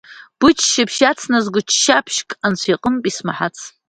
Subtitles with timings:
[0.39, 3.57] Быччаԥшь иацназго ччаԥшьык, Анцәа иҟнытә исмаҳаӡац.